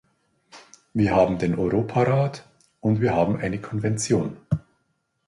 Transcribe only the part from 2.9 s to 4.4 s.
wir haben eine Konvention.